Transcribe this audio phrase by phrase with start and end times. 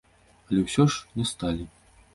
[0.47, 1.73] Але ўсё ж не сталі.